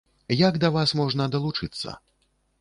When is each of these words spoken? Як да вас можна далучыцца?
Як 0.37 0.55
да 0.63 0.71
вас 0.77 0.93
можна 1.01 1.27
далучыцца? 1.35 1.95